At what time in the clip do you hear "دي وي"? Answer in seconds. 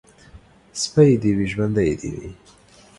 1.21-1.45, 2.01-2.29